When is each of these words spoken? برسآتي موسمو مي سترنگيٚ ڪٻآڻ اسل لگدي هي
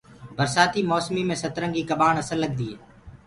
برسآتي 0.37 0.81
موسمو 0.91 1.21
مي 1.27 1.35
سترنگيٚ 1.43 1.87
ڪٻآڻ 1.89 2.13
اسل 2.23 2.37
لگدي 2.43 2.67
هي 2.71 2.75